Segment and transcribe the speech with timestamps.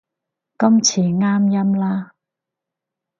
[0.57, 2.15] 今次啱音啦